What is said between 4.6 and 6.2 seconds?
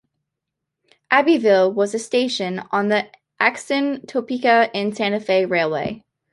and Santa Fe Railway.